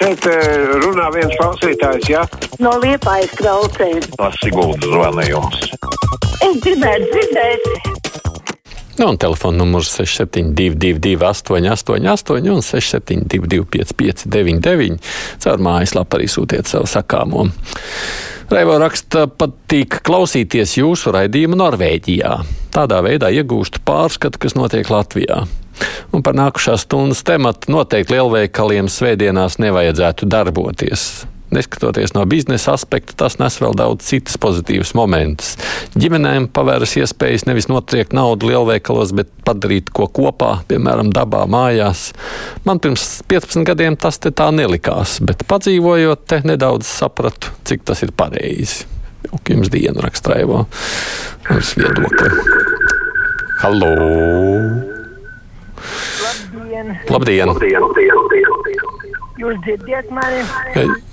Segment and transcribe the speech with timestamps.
[0.00, 2.22] Šeit eh, runā viens klausītājs, jā?
[2.62, 4.00] No liepājas kraucēm.
[4.16, 5.66] Tas Sigūda zvanījums.
[6.40, 7.98] Es gribētu dzirdēt.
[8.96, 14.98] Nu, un telefona numurs 6722, 888, un 672, 559,
[15.44, 17.46] caur mājaslapu arī sūtiet savu sakāmo.
[18.50, 22.34] Raivo raksta, patīk klausīties jūsu raidījumu Norvēģijā.
[22.76, 25.44] Tādā veidā iegūstu pārskatu, kas notiek Latvijā.
[26.14, 31.10] Un par nākušās stundas tematu noteikti lielveikaliem svētdienās nevajadzētu darboties.
[31.50, 35.56] Neskatoties no biznesa aspekta, tas nes vēl daudz citas pozitīvas momentus.
[35.98, 42.12] Ģimenēm pavēras iespējas nevis notriekt naudu lielveikalos, bet padarīt ko kopā, piemēram, dabā, mājās.
[42.66, 48.06] Man pirms 15 gadiem tas te tā nelikās, bet padzīvojot te nedaudz sapratu, cik tas
[48.06, 48.86] ir pareizi.
[49.26, 50.62] Jauka jums dienu rakstraivo
[51.56, 52.30] uz viedokli.
[53.60, 54.89] Halo!
[56.24, 56.94] Labdien!
[57.10, 57.54] Labdien!
[59.40, 60.42] Jūs dzirdiet mani?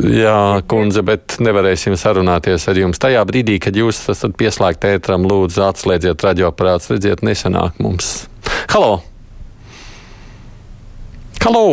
[0.03, 2.99] Jā, kundze, bet nevarēsim sarunāties ar jums.
[2.99, 8.25] Tajā brīdī, kad jūs esat pieslēgti ētram, lūdzu atslēdziet radioaparāts, redziet, nesanāk mums.
[8.73, 8.99] Halo!
[11.45, 11.63] Halo!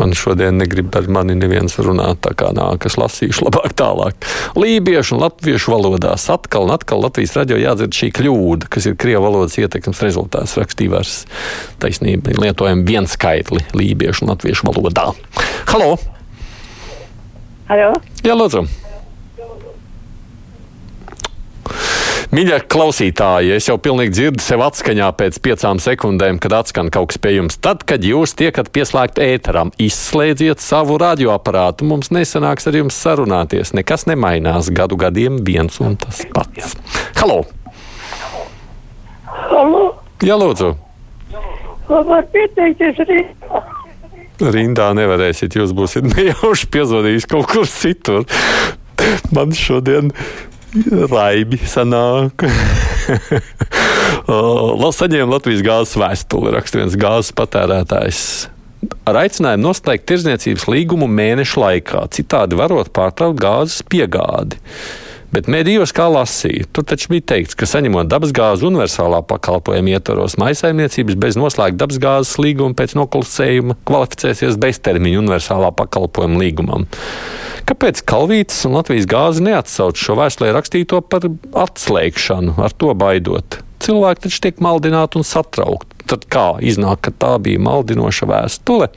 [0.00, 4.26] Man šodien negrib ar mani neviens runāt, tā kā nākas lasīšu labāk tālāk.
[4.58, 9.22] Lībiešu un latviešu valodās atkal un atkal Latvijas radio jādzird šī kļūda, kas ir krievu
[9.28, 11.18] valodas ietekmes rezultāts rakstīvārs
[11.82, 12.34] taisnība.
[12.42, 15.12] Lietojam viens skaitli lībiešu un latviešu valodā.
[15.70, 15.94] Halo!
[17.70, 17.94] Halo?
[18.26, 18.66] Jā, lūdzu!
[22.34, 27.20] Mīļie klausītāji, es jau pilnīgi dzirdu sev atskaņā pēc piecām sekundēm, kad atskan kaut kas
[27.22, 27.54] pie jums.
[27.62, 31.86] Tad, kad jūs tiekat pieslēgti ēteram, izslēdziet savu radioaparātu.
[31.86, 33.70] Mums nesanāks ar jums sarunāties.
[33.78, 34.72] Nekas nemainās.
[34.74, 36.72] Gadu gadiem viens un tas pats.
[37.20, 37.44] Halo!
[39.52, 39.84] Halo?
[40.26, 40.72] Jā, lūdzu!
[41.86, 43.62] Var pieteikties Rīgā?
[44.56, 48.26] Rindā nevarēsiet, jūs būsiet nejauši piezvanījis kaut kur citur.
[49.36, 50.10] Man šodien
[50.74, 52.42] Raibi sanāk.
[54.98, 58.22] Saņēma Latvijas gāzes vēstuli, raksta viens gāzes patērētājs.
[59.08, 64.58] Ar aicinājumu noslēgt tirdzniecības līgumu mēnešu laikā, citādi varot pārtraukt gāzes piegādi.
[65.34, 71.16] Bet medijos kā lasīja, tur taču bija teikts, ka saņemot dabasgāzes universālā pakalpojuma ietvaros, maisaimniecības
[71.18, 76.86] bez noslēgta dabasgāzes līguma pēc noklusējuma kvalificēsies beztermiņa universālā pakalpojuma līgumam.
[77.66, 81.26] Kāpēc Kalvītis un Latvijas gāze neatsauc šo vēstulē rakstīto par
[81.64, 83.58] atslēgšanu, ar to baidot?
[83.82, 86.04] Cilvēki taču tiek maldināti un satraukti.
[86.14, 88.92] Tad kā iznāk, ka tā bija maldinoša vēstule?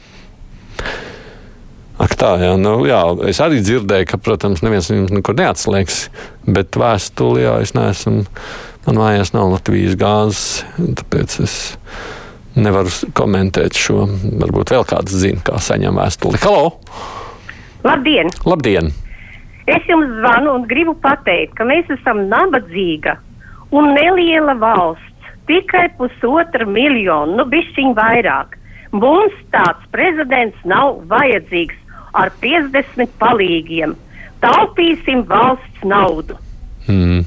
[1.98, 6.04] Ak, tā, jā, nu, jā, es arī dzirdēju, ka, protams, neviens nekur neatslēgs,
[6.46, 8.28] bet vēstuli, jā, es neesmu,
[8.86, 10.44] man mājās nav Latvijas gāzes,
[10.78, 11.56] tāpēc es
[12.54, 14.06] nevaru komentēt šo.
[14.44, 16.42] Varbūt vēl kāds zina, kā saņem vēstuli.
[16.46, 16.76] Halo!
[17.88, 18.30] Labdien!
[18.46, 18.94] Labdien!
[19.68, 23.18] Es jums zvanu un gribu pateikt, ka mēs esam nabadzīga
[23.74, 25.34] un neliela valsts.
[25.50, 28.56] Tikai pusotra miljona, nu bišķiņ vairāk.
[28.94, 31.87] Mums tāds prezidents nav vajadzīgs
[32.18, 33.96] ar 50 palīgiem.
[34.44, 36.38] Taupīsim valsts naudu.
[36.88, 37.26] Mm.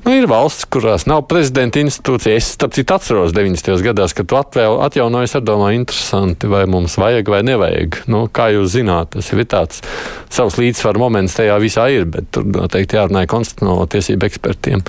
[0.00, 2.38] Nu, ir valsts, kurās nav prezidenta institūcija.
[2.38, 3.82] Es starp citu atceros 90.
[3.84, 8.00] gados, kad tu atvēl, atjaunojies ar domāju, interesanti, vai mums vajag vai nevajag.
[8.10, 9.84] Nu, kā jūs zināt, tas ir tāds
[10.32, 14.84] savs līdzsvaru moments tajā visā ir, bet tur noteikti jārunāja konstitucionālo tiesību ekspertiem.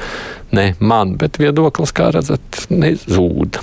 [0.58, 3.62] Ne man, bet viedoklis, kā redzat, nezūd.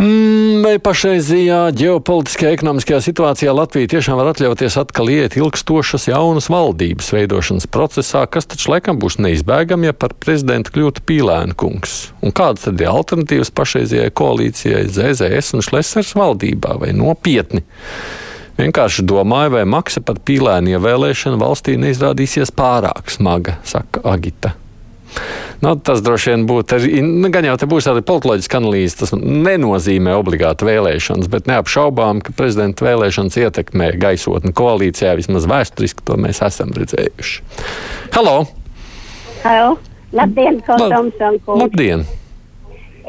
[0.00, 7.10] Mm, vai pašreizajā ģeopolitiskajā ekonomiskajā situācijā Latvija tiešām var atļauties atkal iet ilgstošas jaunas valdības
[7.12, 11.98] veidošanas procesā, kas taču laikam būs neizbēgami, ja par prezidentu kļūtu pīlēna kungs?
[12.24, 17.60] Un kādas tad ir alternatīvas pašreizajai koalīcijai ZZS un Šlesers valdībā vai nopietni?
[18.56, 24.56] Vienkārši domāju, vai maksa par pīlēnu ievēlēšanu valstī neizrādīsies pārāk smaga, saka Agita.
[25.60, 28.96] Nu, tas droši vien būtu arī, nu, gan jau te būs arī politoloģiska analīze.
[29.02, 35.12] Tas nenozīmē obligāti vēlēšanas, bet neapšaubām, ka prezidenta vēlēšanas ietekmē gaisotni koalīcijā.
[35.20, 37.44] Vismaz vēsturiski to mēs esam redzējuši.
[38.16, 38.38] Halo!
[39.44, 39.76] Halo!
[40.16, 41.60] Labdien, Tomson kungs!
[41.60, 42.06] Labdien!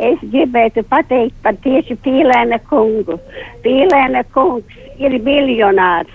[0.01, 3.19] Es gribētu pateikt par tieši Pīlēna kungu.
[3.63, 6.11] Pīlēna kungs ir miljonārs.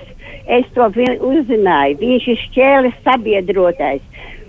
[0.46, 1.98] Es to uzzināju.
[2.00, 4.02] Viņš ir šķēles sabiedrotais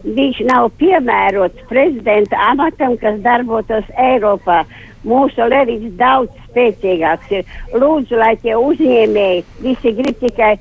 [0.04, 4.64] viņš nav piemērots prezidenta amatam, kas darbotos Eiropā.
[5.08, 7.46] Mūsu Levids daudz spēcīgāks ir.
[7.74, 10.56] Lūdzu, lai tie uzņēmēji visi grib tikai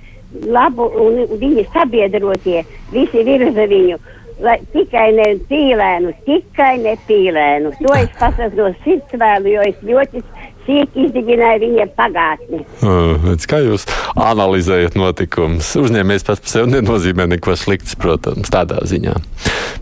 [0.44, 2.62] labu un viņi sabiedrotie,
[2.92, 3.98] visi virza viņu.
[4.44, 7.70] Lai tikai ne pīlēnu, tikai ne pīlēnu.
[7.80, 10.20] To es pasaku no sirds vēlu, jo es ļoti
[10.66, 12.62] cik izdibināja viņa pagātni.
[12.84, 15.72] Uh, kā jūs analizējat notikumus?
[15.80, 19.14] Uzņēmējs pats par sevi nenozīmē neko slikts, protams, tādā ziņā.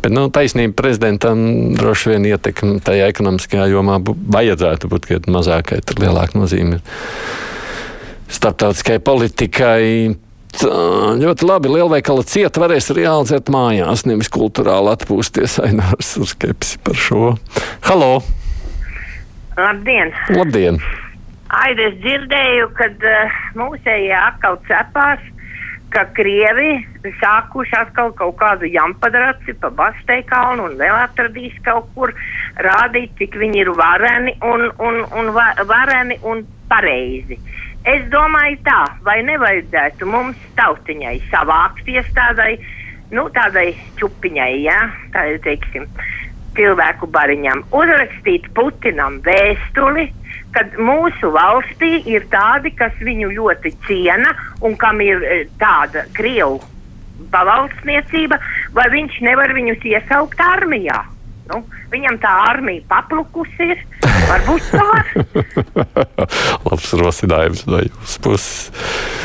[0.05, 6.05] Bet nu, taisnība prezidentam droši vien ietekme tajā ekonomiskajā jomā bū, vajadzētu būt mazākai, tur
[6.05, 6.85] lielāka nozīme ir
[8.35, 10.15] starptautiskai politikai.
[10.55, 10.71] Tā,
[11.19, 11.73] ļoti labi.
[11.73, 15.59] Lielveikala cieta varēs realizēt mājās, nevis kultūrāli atpūsties.
[15.65, 17.35] Ainārs ir skepsi par šo.
[17.89, 18.23] Halo!
[19.56, 20.11] Labdien!
[20.35, 20.81] Labdien!
[21.55, 25.23] Aidi, es dzirdēju, kad uh, mūsējie atkal cepās,
[25.95, 26.81] ka Krievi
[27.21, 32.11] sākuši atkal kaut kādu jampadraci pa Basteikalnu un vēl atradīs kaut kur
[32.67, 36.43] rādīt, cik viņi ir vareni un, un, un va, vareni un
[36.73, 37.39] pareizi.
[37.87, 42.57] Es domāju tā, vai nevajadzētu mums tautiņai savākties tādai,
[43.15, 43.69] nu, tādai
[44.00, 45.11] čupiņai, jā, ja?
[45.15, 45.87] tā teiksim,
[46.56, 50.09] cilvēku bariņam, uzrakstīt Putinam vēstuli,
[50.55, 56.61] kad mūsu valstī ir tādi, kas viņu ļoti ciena un kam ir tāda Krievu
[57.35, 58.39] pavalsniecība,
[58.75, 61.03] vai viņš nevar viņus iesaukt armijā.
[61.51, 61.61] Nu,
[61.93, 63.83] viņam tā armija paplukusi ir.
[64.31, 64.89] Varbūt tā.
[66.67, 69.24] Labs rosinājums no jūsu puses.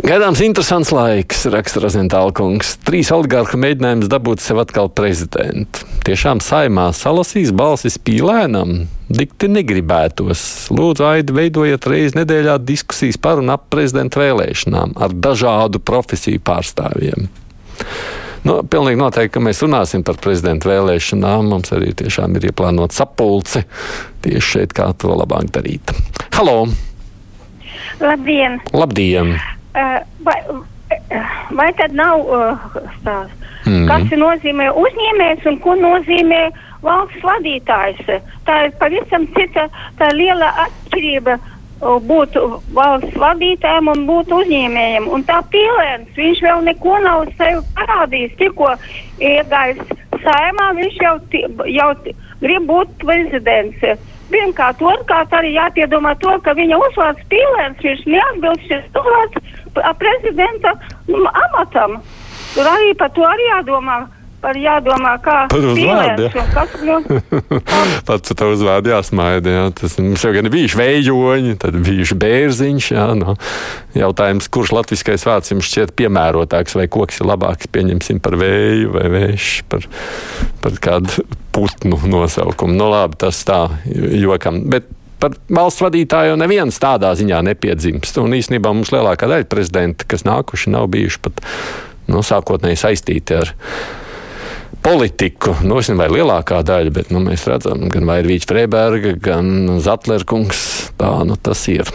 [0.00, 2.72] Gaidāms interesants laiks, raksta Razentāla kungs.
[2.86, 5.84] Trīs oligārhu mēģinājums dabūt sev atkal prezidentu.
[6.06, 8.86] Tiešām saimā salasīs balsis pīlēnam.
[9.12, 10.70] Dikti negribētos.
[10.72, 17.28] Lūdzu, Aidi, veidojiet reizi nedēļā diskusijas par un ap prezidenta vēlēšanām ar dažādu profesiju pārstāvjiem.
[18.48, 21.52] Nu, pilnīgi noteikti, ka mēs runāsim par prezidenta vēlēšanām.
[21.52, 23.66] Mums arī tiešām ir ieplānota sapulce
[24.24, 25.92] tieši šeit, kā to labāk darīt.
[26.40, 26.62] Halo!
[28.00, 28.62] Labdien!
[28.72, 29.36] Labdien!
[29.74, 30.38] Vai,
[31.54, 32.24] vai tad nav
[32.98, 33.36] stāsts?
[33.68, 33.86] Mm.
[33.90, 36.42] Kas nozīmē uzņēmējs un ko nozīmē
[36.82, 38.02] valsts vadītājs?
[38.48, 39.66] Tā ir pavisam cita,
[40.00, 41.36] tā liela atšķirība
[41.80, 42.36] būt
[42.76, 45.08] valsts vadītājiem un būt uzņēmējiem.
[45.12, 48.36] Un tā pīlēns, viņš vēl neko nav sev parādījis.
[48.40, 48.72] Tikko
[49.18, 49.84] iegājis
[50.24, 51.14] saimā, viņš jau,
[51.68, 51.90] jau
[52.40, 54.08] grib būt prezidents.
[54.30, 60.74] Pirmkārt, otrkārt arī jāpiedomā to, ka viņa uzvārds pīlēns, viņš neatbilst šis uzvārds prezidenta
[61.08, 62.00] amatam.
[62.54, 64.00] Tur arī par to arī jādomā
[64.40, 66.28] par jādomā, kā par uzvārdu.
[66.32, 66.44] Ja.
[66.54, 66.96] Kas, nu,
[68.08, 69.54] Pats tā uzvārdu jāsmaida.
[69.56, 69.64] Jā.
[69.76, 72.90] Tas gan bija vējoņi, tad bija bērziņš.
[72.96, 73.36] Jā, no.
[73.96, 79.06] Jautājums, kurš latviskais vārds jums šķiet piemērotāks, vai koks ir labāks, pieņemsim par vēju vai
[79.16, 79.84] vējš, par,
[80.64, 82.78] par kādu putnu nosaukumu.
[82.78, 84.64] Nu labi, tas tā jokam.
[84.72, 84.88] Bet
[85.20, 88.20] par valsts vadītāju neviens tādā ziņā nepiedzimst.
[88.22, 91.42] Un īstenībā mums lielākā daļa prezidenta, kas nākuši, nav bijuši pat
[92.10, 93.52] nu, sākotnēji saistīti ar
[94.84, 95.54] politiku.
[95.62, 100.64] Nu, es nezinu, vai lielākā daļa, bet nu, mēs redzam, gan Vairvīķa Freiberga, gan Zatlerkungs.
[101.00, 101.90] Tā nu tas ir.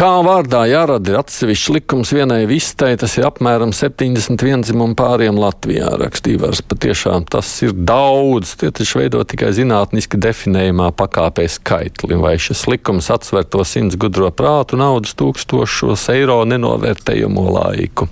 [0.00, 5.90] Kā vārdā jārada ir atsevišķs likums vienai vistai, tas ir apmēram 71 dzimumu pāriem Latvijā.
[6.00, 8.54] Rakstījās, patiešām tas ir daudz.
[8.62, 12.16] Tie taču veido tikai zinātniski definējumā pakāpē skaitli.
[12.16, 18.08] Vai šis likums atsver to simts gudro prātu naudas tūkstošos eiro nenovērtējumu laiku?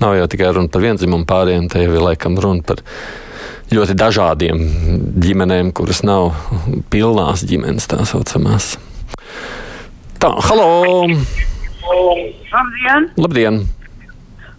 [0.00, 2.80] Nav jau tikai runa par vienzimumu pāriem, te jau ir laikam runa par
[3.68, 4.64] ļoti dažādiem
[5.28, 6.32] ģimenēm, kuras nav
[6.88, 8.78] pilnās ģimenes, tā saucamās.
[10.24, 11.04] Tā, halo!
[11.84, 13.10] Labdien!
[13.20, 13.58] Labdien!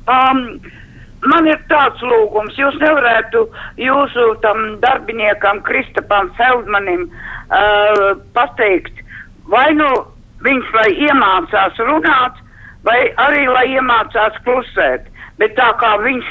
[0.05, 0.41] Um,
[1.25, 3.41] man ir tāds lūgums, jūs nevarētu
[3.81, 9.01] jūsu tam darbiniekam Kristapam Feldmanim uh, pateikt,
[9.49, 9.89] vai nu
[10.45, 12.37] viņš lai iemācās runāt,
[12.85, 15.09] vai arī lai iemācās klusēt.
[15.41, 16.29] Bet tā kā viņš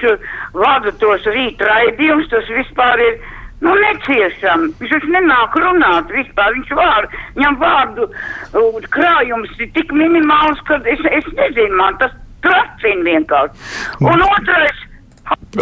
[0.62, 3.18] vada tos rīt raidījumus, tas vispār ir
[3.64, 4.68] Nu, neciešam.
[4.80, 6.52] Viņš taču nenāk runāt vispār.
[6.58, 12.12] Viņš vār, viņam vārdu uh, krājums ir tik minimāls, ka es, es nezinu, man tas
[12.44, 13.70] tracina vienkārši.
[14.04, 14.82] Un otrais.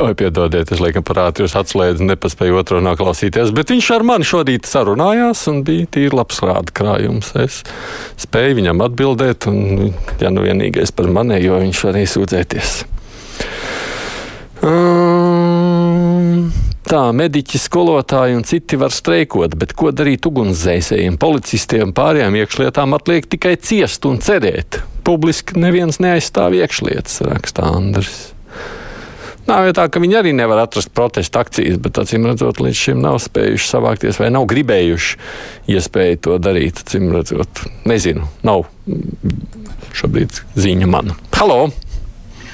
[0.02, 4.66] Oi, piedodiet, es laikam parādu, jūs atslēdzu, nepaspēju otru noklausīties, bet viņš ar mani šorīt
[4.66, 7.30] sarunājās un bija tīri labs rāda krājums.
[7.38, 7.60] Es
[8.24, 12.74] spēju viņam atbildēt, un, ja nu vienīgais par manējo, viņš varēja sūdzēties.
[14.62, 15.21] Um,
[16.92, 23.28] tā, mediķi, skolotāji un citi var streikot, bet ko darīt ugunsdzēsējiem, policistiem, pārējām iekšlietām atliek
[23.32, 24.82] tikai ciest un cerēt.
[25.06, 28.32] Publiski neviens neaizstāv iekšlietas, raksta Andris.
[29.48, 33.00] Nav jau tā, ka viņi arī nevar atrast protesta akcijas, bet acīm redzot, līdz šim
[33.02, 36.84] nav spējuši savākties vai nav gribējuši iespēju to darīt.
[36.84, 38.68] Acīm redzot, nezinu, nav
[39.98, 41.16] šobrīd ziņa man.
[41.34, 41.72] Halo!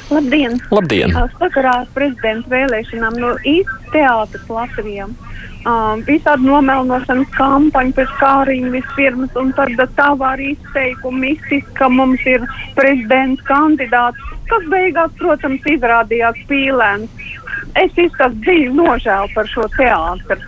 [0.09, 0.57] Labdien!
[0.73, 1.13] Labdien!
[1.37, 5.13] Sakarā ar prezidenta vēlēšanām no īsts teātris Latvijām.
[5.69, 12.25] Um, visādi nomelnošanas kampaņa pēc kāriņa vispirms, un tad tāvā arī izteikumi iztikt, ka mums
[12.31, 12.47] ir
[12.79, 17.29] prezidents kandidāts, kas beigās, protams, izrādījās pīlēns.
[17.77, 20.41] Es izsaku dziļu nožēlu par šo teātru.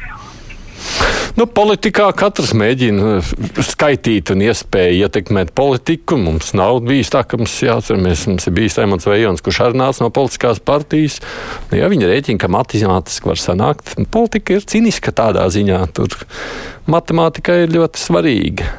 [1.38, 3.20] Nu, politikā katrs mēģina
[3.62, 6.18] skaitīt un iespēju ietekmēt politiku.
[6.18, 10.02] Mums nav bijis tā, ka mums jāatcerās, mums ir bijis Raimons Vējons, kurš arī nāca
[10.02, 11.20] no politiskās partijas.
[11.70, 15.78] Nu, ja viņi rēķina, ka matemātiski var sanākt, politika ir ciniska tādā ziņā.
[15.94, 16.16] Tur
[16.90, 18.70] matemātika ir ļoti svarīga.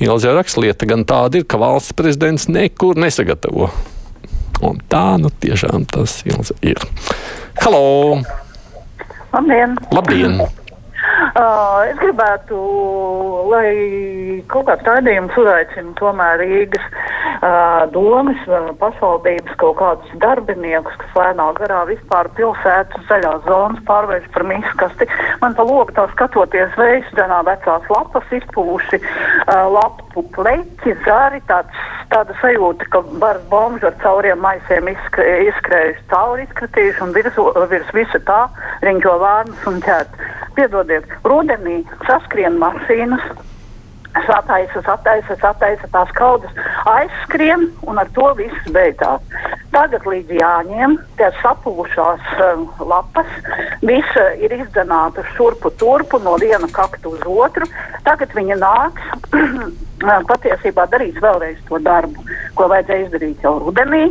[0.00, 3.68] Ilzē rakstlieta gan tāda ir, ka valsts prezidents nekur nesagatavo.
[4.64, 6.80] Un tā nu tiešām tas ir.
[7.60, 8.22] Halo!
[9.30, 9.76] Labdien!
[9.92, 10.40] Labdien.
[11.20, 12.58] Uh, es gribētu,
[13.50, 21.18] lai kaut kāds raidījums uzaicina tomēr Rīgas uh, domas, uh, pašvaldības kaut kādus darbiniekus, kas
[21.18, 25.08] lēnā garā vispār pilsētas zaļās zonas pārvērš par miskasti.
[25.42, 31.84] Man pa logu tā skatoties veiksdanā vecās lapas izpūši, uh, lapu pleķi, zari, tāds,
[32.14, 38.24] tāda sajūta, ka varas bombas ar cauriem maisiem izskrējuši cauri, izkratījuši un virs, virs visa
[38.24, 38.42] tā
[38.88, 40.20] riņķo vārnus un ķēt.
[40.56, 43.24] Piedodiet, rudenī saskrien mašīnas,
[44.26, 46.52] sataisa, sataisa, sataisa tās kaudas,
[46.90, 49.22] aizskrien un ar to viss beidzās.
[49.70, 53.28] Tagad līdz jāņem tie sapūšās uh, lapas,
[53.86, 57.68] visa ir izdzenāta šurpu turpu no viena kaktu uz otru.
[58.06, 59.12] Tagad viņa nāks
[60.32, 62.26] patiesībā darīs vēlreiz to darbu,
[62.58, 64.02] ko vajadzēja izdarīt jau rudenī.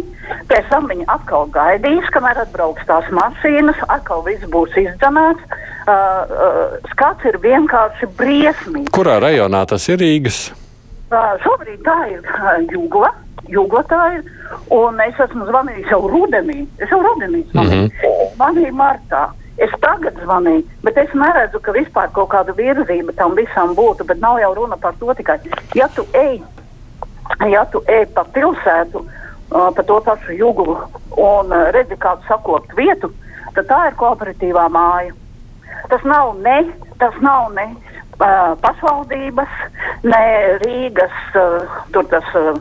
[0.50, 5.58] Pēc tam viņi atkal gaidīs, kamēr atbrauks tās mašīnas, atkal viss būs izdzenāts.
[5.90, 8.92] Uh, uh, skats ir vienkārši briesmīgs.
[8.94, 10.50] Kurā rajonā tas ir Rīgas?
[11.10, 13.10] Uh, šobrīd tā ir uh, Jūgla.
[13.50, 14.24] Jūgla tā ir.
[14.74, 16.62] Un es esmu zvanījis jau rudenī.
[16.78, 17.88] Es jau rudenī zvanīju.
[17.88, 18.34] Mm -hmm.
[18.36, 19.24] Zvanīju martā.
[19.60, 24.06] Es tagad zvanīju, bet es neredzu, ka vispār kaut kāda virzība tam visam būtu.
[24.08, 25.36] Bet nav jau runa par to tikai.
[25.76, 26.40] Ja tu ej,
[27.50, 30.78] ja tu ej pa pilsētu, uh, pa to pašu jūglu
[31.18, 33.12] un uh, redzi kādu sakopt vietu,
[33.56, 35.16] tad tā ir kooperatīvā māja.
[35.90, 36.58] Tas nav ne,
[37.02, 39.62] tas nav ne uh, pašvaldības,
[40.04, 40.24] ne
[40.64, 42.58] Rīgas, uh, tur tas uh,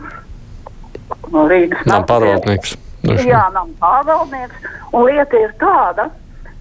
[1.32, 2.76] Rīgas nav pārvaldnieks.
[3.08, 4.70] Jā, nav pārvaldnieks.
[4.92, 6.08] Un lieta ir tāda,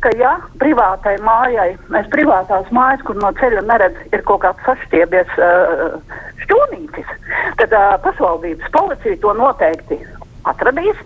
[0.04, 5.34] ka ja privātai mājai, mēs privātās mājas, kur no ceļa neredz, ir kaut kāds saštiebies
[5.42, 5.98] uh,
[6.44, 7.14] šķūnītis,
[7.62, 10.00] tad uh, pašvaldības policija to noteikti
[10.48, 11.00] atradīs,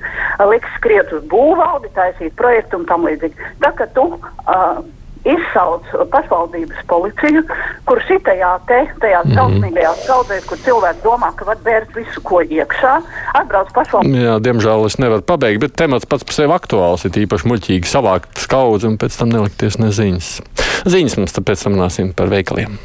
[0.51, 3.51] liks skriet uz būvvaldi, taisīt projektu un tam līdzīgi.
[3.63, 4.81] Tā kā tu uh,
[5.25, 7.43] izsauc pašvaldības policiju,
[7.85, 9.33] kur šitajā te, tajā Mhm.
[9.35, 12.93] drausmīgajā skaudzēs, kur cilvēki domā, ka var bērt visu, ko iekšā,
[13.33, 14.23] atbrauc pašvaldības.
[14.23, 17.05] Jā, diemžēl es nevaru pabeigt, bet temats pats par sevi aktuāls.
[17.05, 20.41] Ir īpaši muļķīgi savākt skaudzi un pēc tam nelikties neziņas.
[20.85, 22.79] Ziņas mums tāpēc runāsim par veikaliem.